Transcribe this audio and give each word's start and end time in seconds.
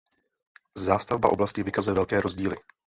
Zástavba 0.77 1.29
oblasti 1.29 1.63
vykazuje 1.63 1.93
velké 1.95 2.21
rozdíly. 2.21 2.55